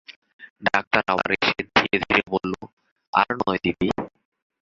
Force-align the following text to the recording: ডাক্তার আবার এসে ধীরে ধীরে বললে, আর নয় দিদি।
ডাক্তার 0.67 1.01
আবার 1.07 1.29
এসে 1.37 1.59
ধীরে 1.75 1.97
ধীরে 2.03 2.21
বললে, 2.29 2.59
আর 3.13 3.29
নয় 3.41 3.59
দিদি। 3.63 3.87